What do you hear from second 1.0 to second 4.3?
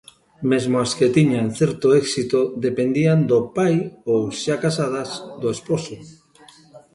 tiñan certo éxito dependían do pai ou,